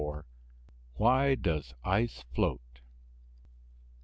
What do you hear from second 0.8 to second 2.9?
WHY DOES ICE FLOAT?